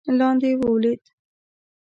[0.19, 1.03] لاندې ولوېد.